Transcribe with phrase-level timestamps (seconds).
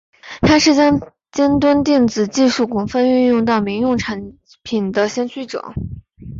[0.41, 5.73] 他是将尖端电子技术广泛运用到民用产品的先驱者。